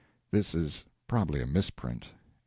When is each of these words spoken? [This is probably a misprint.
[This 0.31 0.55
is 0.55 0.83
probably 1.07 1.43
a 1.43 1.45
misprint. 1.45 2.09